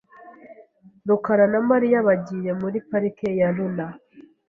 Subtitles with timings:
[1.07, 3.87] rukara na Mariya bagiye muri parike ya Luna.